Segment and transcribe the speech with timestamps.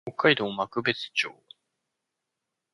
[0.03, 1.29] 北海道幕別町